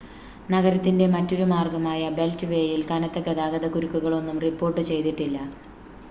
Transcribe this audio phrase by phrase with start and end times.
[0.49, 5.37] നഗരത്തിൻ്റെ മറ്റൊരു മാർഗ്ഗമായ ബെൽറ്റ് വേയിൽ കനത്ത ഗതാഗത കുരുക്കുകളൊന്നും റിപ്പോർട്ട് ചെയ്തിട്ടില്ല